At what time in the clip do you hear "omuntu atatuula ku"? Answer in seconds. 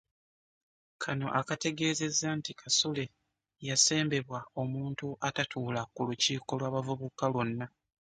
4.61-6.01